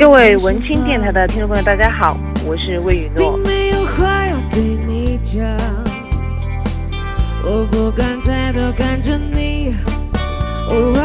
[0.00, 3.36] 各位文青电台的听众朋友，大家好，我是魏雨诺。
[3.36, 5.44] 并没有话要对你讲，
[7.44, 9.74] 我不敢再多看着你。
[10.70, 10.96] Oh,